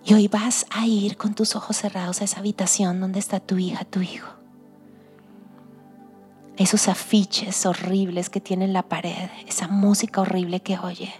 [0.04, 3.56] Y hoy vas a ir con tus ojos cerrados a esa habitación donde está tu
[3.56, 4.28] hija, tu hijo.
[6.58, 11.14] Esos afiches horribles que tiene en la pared, esa música horrible que oye.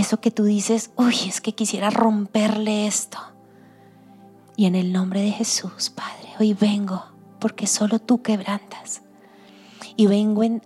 [0.00, 3.18] Eso que tú dices, uy, es que quisiera romperle esto.
[4.56, 7.04] Y en el nombre de Jesús, Padre, hoy vengo
[7.38, 9.02] porque solo tú quebrantas.
[9.96, 10.62] Y vengo en,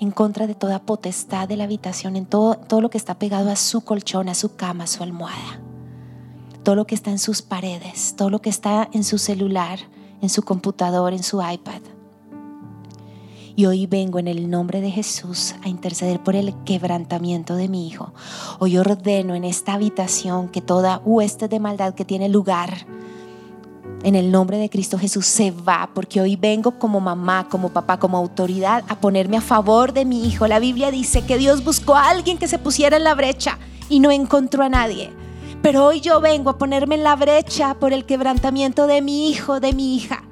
[0.00, 3.50] en contra de toda potestad de la habitación, en todo, todo lo que está pegado
[3.50, 5.62] a su colchón, a su cama, a su almohada.
[6.62, 9.78] Todo lo que está en sus paredes, todo lo que está en su celular,
[10.20, 11.80] en su computador, en su iPad.
[13.56, 17.86] Y hoy vengo en el nombre de Jesús a interceder por el quebrantamiento de mi
[17.86, 18.12] hijo.
[18.58, 22.86] Hoy ordeno en esta habitación que toda hueste de maldad que tiene lugar
[24.04, 27.98] en el nombre de Cristo Jesús se va, porque hoy vengo como mamá, como papá,
[27.98, 30.46] como autoridad a ponerme a favor de mi hijo.
[30.46, 34.00] La Biblia dice que Dios buscó a alguien que se pusiera en la brecha y
[34.00, 35.10] no encontró a nadie.
[35.62, 39.58] Pero hoy yo vengo a ponerme en la brecha por el quebrantamiento de mi hijo,
[39.58, 40.24] de mi hija.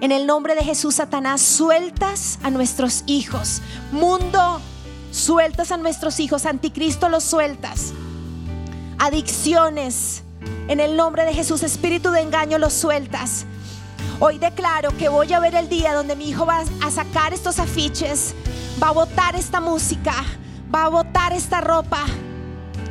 [0.00, 3.62] En el nombre de Jesús, Satanás, sueltas a nuestros hijos.
[3.92, 4.60] Mundo,
[5.16, 7.94] Sueltas a nuestros hijos, anticristo los sueltas.
[8.98, 10.22] Adicciones,
[10.68, 13.46] en el nombre de Jesús, espíritu de engaño los sueltas.
[14.20, 17.58] Hoy declaro que voy a ver el día donde mi hijo va a sacar estos
[17.58, 18.34] afiches,
[18.80, 20.12] va a botar esta música,
[20.72, 22.04] va a botar esta ropa,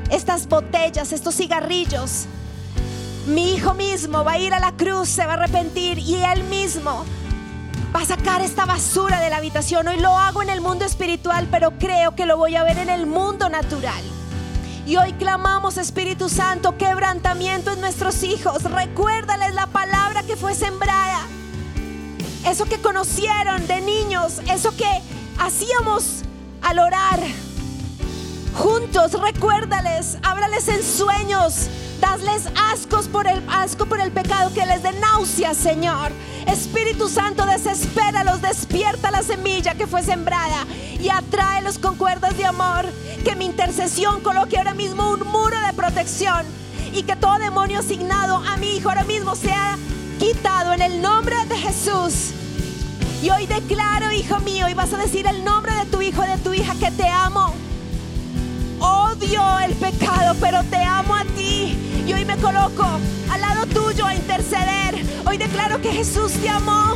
[0.09, 2.25] estas botellas, estos cigarrillos.
[3.25, 6.43] Mi hijo mismo va a ir a la cruz, se va a arrepentir y él
[6.43, 7.03] mismo
[7.95, 9.87] va a sacar esta basura de la habitación.
[9.87, 12.89] Hoy lo hago en el mundo espiritual, pero creo que lo voy a ver en
[12.89, 14.03] el mundo natural.
[14.85, 18.61] Y hoy clamamos, Espíritu Santo, quebrantamiento en nuestros hijos.
[18.63, 21.21] Recuérdales la palabra que fue sembrada.
[22.45, 25.01] Eso que conocieron de niños, eso que
[25.39, 26.21] hacíamos
[26.61, 27.19] al orar.
[28.53, 31.69] Juntos, recuérdales, háblales en sueños,
[31.99, 36.11] dasles ascos por el asco por el pecado que les dé náuseas, Señor.
[36.47, 40.65] Espíritu Santo, desespéralos, despierta la semilla que fue sembrada
[40.99, 42.85] y atráelos con cuerdas de amor.
[43.23, 46.45] Que mi intercesión coloque ahora mismo un muro de protección
[46.93, 49.77] y que todo demonio asignado a mi hijo ahora mismo sea
[50.19, 52.31] quitado en el nombre de Jesús.
[53.21, 56.37] Y hoy declaro, hijo mío, y vas a decir el nombre de tu hijo, de
[56.37, 57.53] tu hija, que te amo.
[58.79, 61.84] Odio el pecado, pero te amo a ti.
[62.07, 62.85] Y hoy me coloco
[63.31, 65.03] al lado tuyo a interceder.
[65.25, 66.95] Hoy declaro que Jesús te amó.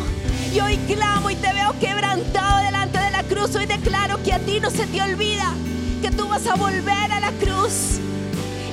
[0.53, 3.55] Y hoy clamo y te veo quebrantado delante de la cruz.
[3.55, 5.51] Hoy declaro que a ti no se te olvida
[6.01, 7.99] que tú vas a volver a la cruz.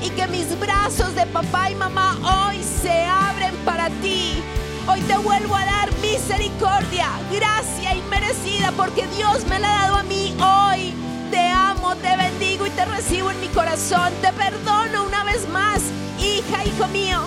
[0.05, 4.43] Y que mis brazos de papá y mamá hoy se abren para ti.
[4.89, 10.03] Hoy te vuelvo a dar misericordia, gracia inmerecida, porque Dios me la ha dado a
[10.03, 11.06] mí hoy.
[11.37, 14.11] Te amo, te bendigo y te recibo en mi corazón.
[14.23, 15.83] Te perdono una vez más,
[16.19, 17.21] hija, hijo mío.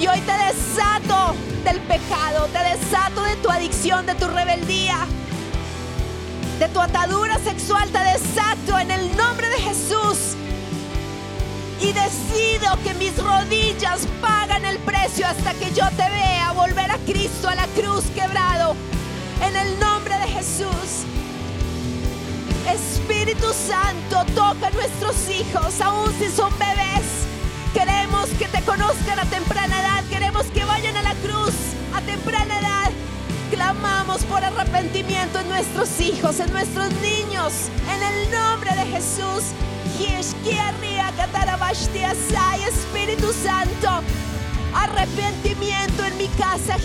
[0.00, 1.34] Y hoy te desato
[1.64, 4.96] del pecado, te desato de tu adicción, de tu rebeldía,
[6.58, 10.36] de tu atadura sexual, te desato en el nombre de Jesús.
[11.82, 16.96] Y decido que mis rodillas pagan el precio hasta que yo te vea volver a
[17.04, 18.74] Cristo a la cruz quebrado.
[19.42, 21.04] En el nombre de Jesús.
[22.68, 27.04] Espíritu Santo, toca a nuestros hijos, aun si son bebés.
[27.72, 30.04] Queremos que te conozcan a temprana edad.
[30.08, 31.54] Queremos que vayan a la cruz
[31.94, 32.90] a temprana edad.
[33.50, 37.52] Clamamos por arrepentimiento en nuestros hijos, en nuestros niños.
[37.88, 39.44] En el nombre de Jesús.
[42.68, 44.02] Espíritu Santo,
[44.74, 46.76] arrepentimiento en mi casa.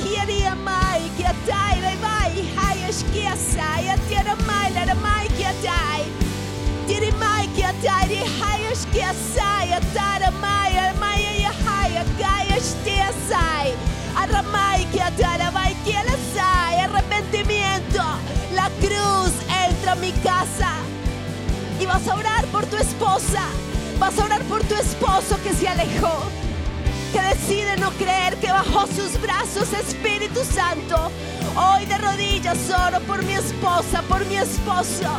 [6.90, 12.96] Diri mai ki atai di hayash ki asai atara mai mai ya haya gayash ti
[13.10, 13.78] asai
[14.22, 18.06] aramai ki atara mai ki alasai arrepentimiento
[18.58, 20.72] la cruz entra a mi casa
[21.80, 23.46] y vas a orar por tu esposa
[24.00, 26.16] vas a orar por tu esposo que se alejó
[27.12, 31.12] que decide no creer que bajo sus brazos Espíritu Santo
[31.55, 32.57] hoy de rodillas
[32.88, 35.10] oro por mi esposa por mi esposo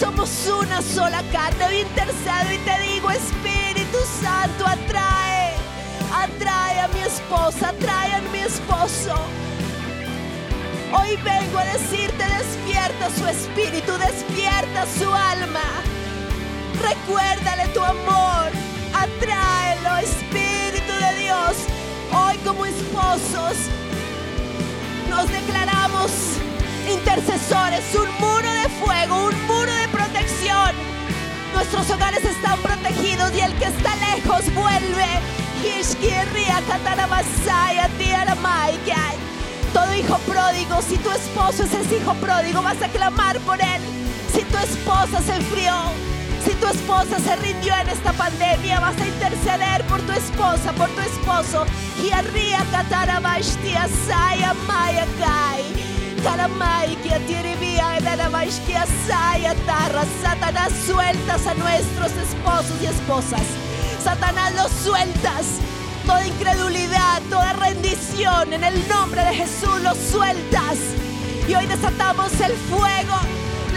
[0.00, 1.62] somos una sola carne.
[1.66, 5.52] Hoy intercedo y te digo, Espíritu Santo, atrae,
[6.14, 9.14] atrae a mi esposa, atrae a mi esposo.
[10.92, 15.68] Hoy vengo a decirte, despierta su espíritu, despierta su alma.
[16.80, 18.50] Recuérdale tu amor,
[18.94, 20.49] atráelo, Espíritu
[21.00, 21.56] de Dios.
[22.12, 23.56] Hoy como esposos
[25.08, 26.10] nos declaramos
[26.92, 30.70] intercesores, un muro de fuego, un muro de protección.
[31.54, 35.06] Nuestros hogares están protegidos y el que está lejos vuelve.
[39.72, 43.82] Todo hijo pródigo, si tu esposo es ese hijo pródigo, vas a clamar por él.
[44.32, 45.74] Si tu esposa se enfrió,
[46.60, 51.00] tu esposa se rindió en esta pandemia, vas a interceder por tu esposa, por tu
[51.00, 51.64] esposo.
[54.06, 55.80] Saya maya kai.
[58.66, 63.42] Que asaya, tarra, Satanás, sueltas a nuestros esposos y esposas.
[64.02, 65.46] Satanás, los sueltas.
[66.04, 70.78] Toda incredulidad, toda rendición, en el nombre de Jesús los sueltas.
[71.48, 73.14] Y hoy desatamos el fuego,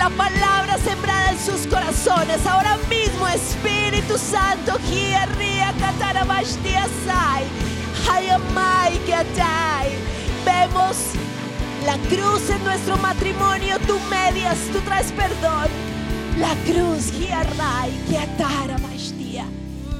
[0.03, 2.45] la palabra sembrada en sus corazones.
[2.45, 7.45] Ahora mismo, Espíritu Santo, Ría, Catarabashtiasai,
[8.09, 9.91] Hayamai, Kiatai.
[10.45, 10.97] Vemos
[11.85, 15.69] la cruz en nuestro matrimonio, tú medias, tú traes perdón.
[16.37, 19.45] La cruz, Giarray, Giatara, Bashtía,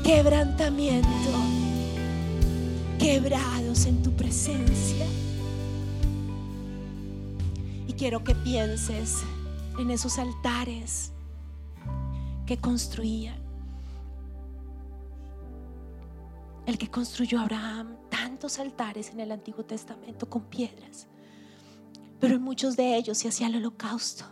[0.04, 1.32] quebrantamiento,
[3.00, 5.06] quebrados en tu presencia.
[7.88, 9.24] Y quiero que pienses
[9.78, 11.12] en esos altares
[12.46, 13.42] que construían.
[16.66, 21.08] El que construyó Abraham tantos altares en el Antiguo Testamento con piedras,
[22.20, 24.26] pero en muchos de ellos se hacía el holocausto.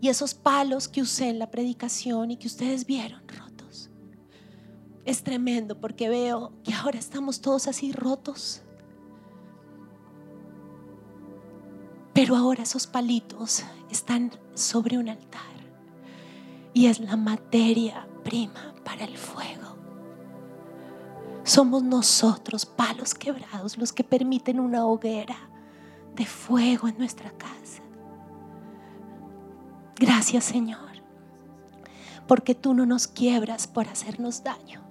[0.00, 3.90] Y esos palos que usé en la predicación y que ustedes vieron rotos,
[5.04, 8.62] es tremendo porque veo que ahora estamos todos así rotos.
[12.18, 13.62] Pero ahora esos palitos
[13.92, 15.40] están sobre un altar
[16.74, 19.76] y es la materia prima para el fuego.
[21.44, 25.36] Somos nosotros, palos quebrados, los que permiten una hoguera
[26.16, 27.84] de fuego en nuestra casa.
[29.94, 31.00] Gracias Señor,
[32.26, 34.82] porque tú no nos quiebras por hacernos daño.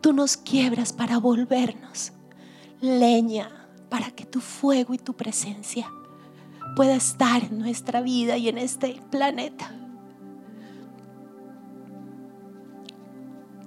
[0.00, 2.12] Tú nos quiebras para volvernos
[2.80, 5.90] leña, para que tu fuego y tu presencia
[6.76, 9.74] pueda estar en nuestra vida y en este planeta.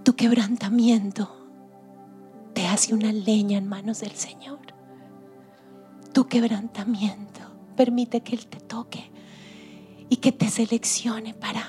[0.03, 1.35] Tu quebrantamiento
[2.53, 4.59] te hace una leña en manos del Señor.
[6.13, 7.41] Tu quebrantamiento
[7.75, 9.09] permite que Él te toque
[10.07, 11.63] y que te seleccione para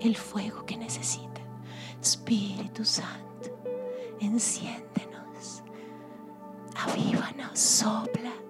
[0.00, 1.42] el fuego que necesita.
[2.00, 3.62] Espíritu Santo,
[4.20, 5.62] enciéndenos,
[6.74, 8.41] avívanos, sopla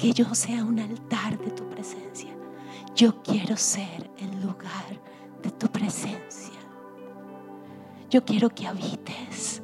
[0.00, 2.30] que yo sea un altar de tu presencia.
[2.96, 4.98] Yo quiero ser el lugar
[5.42, 6.58] de tu presencia.
[8.08, 9.62] Yo quiero que habites.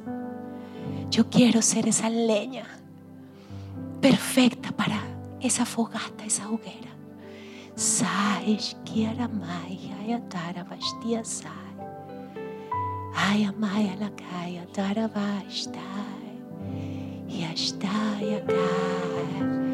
[1.09, 2.67] Yo quiero ser esa leña
[3.99, 5.01] perfecta para
[5.41, 6.91] esa fogata, esa hoguera.
[13.15, 15.83] Ay amai la kaya tara bastai.
[17.27, 19.66] Y hasta acá.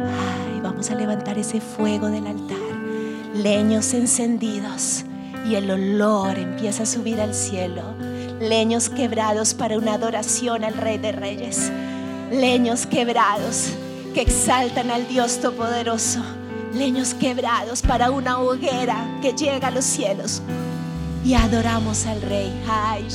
[0.00, 2.56] Ay, vamos a levantar ese fuego del altar.
[3.34, 5.04] Leños encendidos
[5.48, 7.82] y el olor empieza a subir al cielo.
[8.40, 11.72] Leños quebrados para una adoración al Rey de Reyes.
[12.30, 13.70] Leños quebrados
[14.14, 16.20] que exaltan al Dios Todopoderoso.
[16.74, 20.42] Leños quebrados para una hoguera que llega a los cielos.
[21.24, 22.52] Y adoramos al Rey.
[22.68, 23.06] Ay,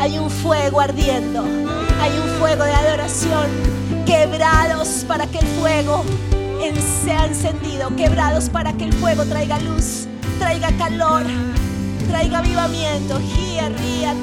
[0.00, 1.42] Hay un fuego ardiendo.
[2.00, 3.46] Hay un fuego de adoración.
[4.06, 6.04] Quebrados para que el fuego
[7.04, 7.94] sea encendido.
[7.96, 10.06] Quebrados para que el fuego traiga luz,
[10.38, 11.24] traiga calor,
[12.08, 13.20] traiga avivamiento.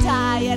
[0.04, 0.48] Tai,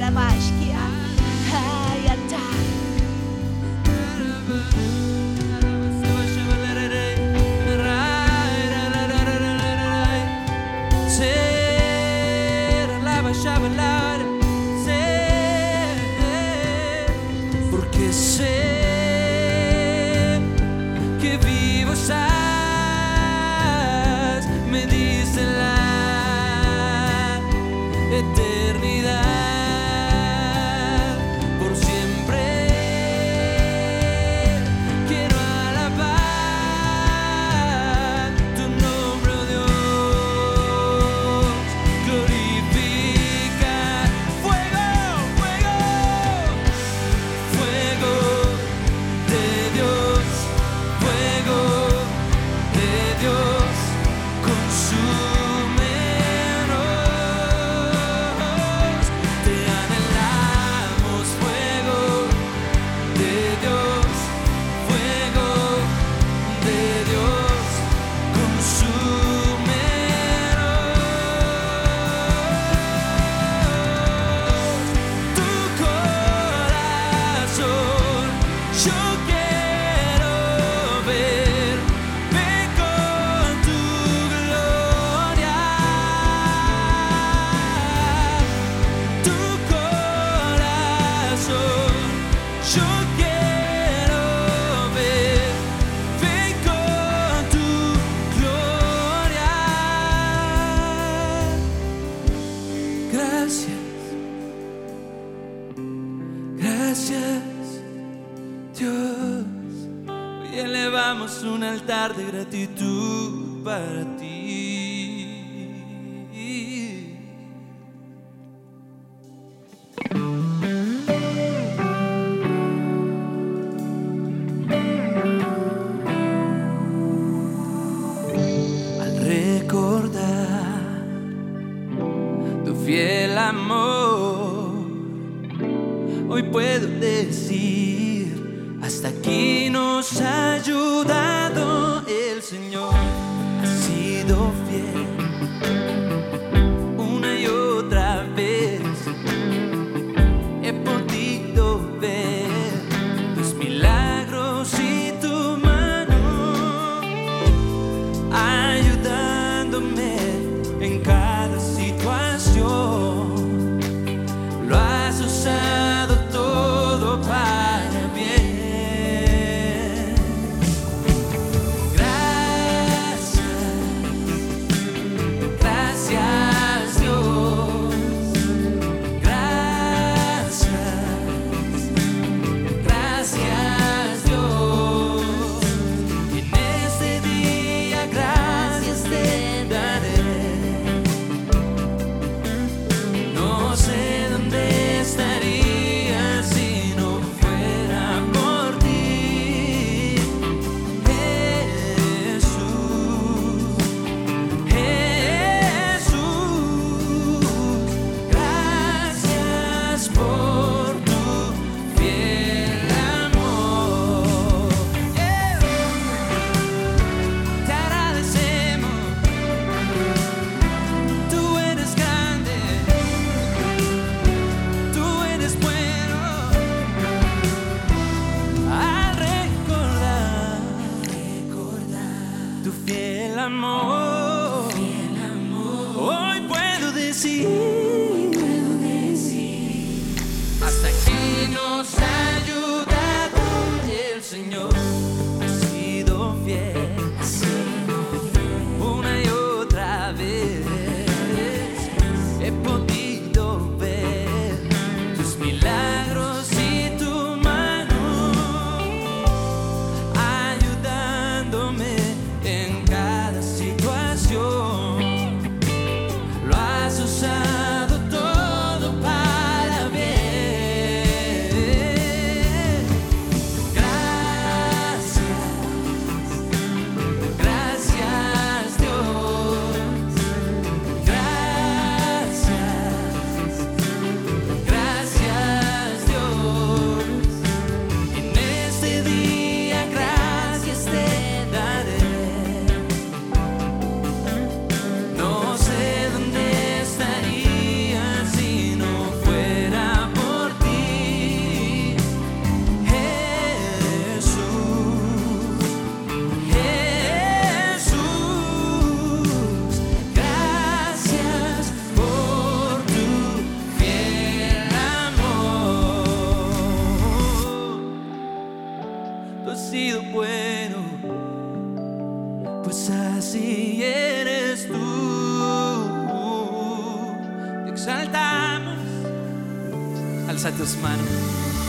[330.35, 331.64] alza tus manos.